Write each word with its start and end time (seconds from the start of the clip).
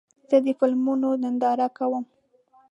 زه 0.29 0.37
د 0.45 0.47
فلمونو 0.59 1.09
ننداره 1.23 1.67
کوم. 1.77 2.03